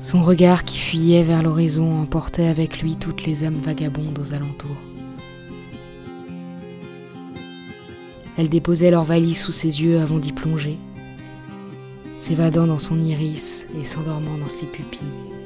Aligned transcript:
Son 0.00 0.22
regard 0.22 0.62
qui 0.64 0.78
fuyait 0.78 1.24
vers 1.24 1.42
l'horizon 1.42 2.00
emportait 2.00 2.46
avec 2.46 2.80
lui 2.80 2.96
toutes 2.96 3.26
les 3.26 3.42
âmes 3.42 3.58
vagabondes 3.58 4.18
aux 4.20 4.32
alentours. 4.32 4.76
Elles 8.36 8.48
déposaient 8.48 8.92
leur 8.92 9.02
valise 9.02 9.40
sous 9.40 9.50
ses 9.50 9.82
yeux 9.82 9.98
avant 9.98 10.18
d'y 10.18 10.30
plonger, 10.30 10.78
s'évadant 12.20 12.68
dans 12.68 12.78
son 12.78 13.02
iris 13.02 13.66
et 13.80 13.84
s'endormant 13.84 14.38
dans 14.38 14.48
ses 14.48 14.66
pupilles. 14.66 15.37